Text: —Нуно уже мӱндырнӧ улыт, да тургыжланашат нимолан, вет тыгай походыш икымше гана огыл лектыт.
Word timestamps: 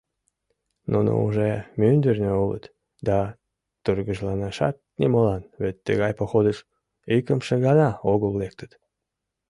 —Нуно 0.91 1.11
уже 1.25 1.49
мӱндырнӧ 1.79 2.31
улыт, 2.43 2.65
да 3.07 3.19
тургыжланашат 3.83 4.75
нимолан, 4.99 5.43
вет 5.61 5.75
тыгай 5.85 6.13
походыш 6.19 6.57
икымше 7.15 7.55
гана 7.65 7.89
огыл 8.11 8.31
лектыт. 8.41 8.71